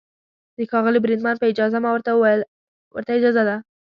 د 0.57 0.59
ښاغلي 0.71 0.99
بریدمن 1.01 1.35
په 1.39 1.45
اجازه، 1.51 1.77
ما 1.83 1.89
ورته 1.91 2.11
وویل: 2.13 2.41
ورته 2.95 3.11
اجازه 3.17 3.43
ده. 3.49 3.55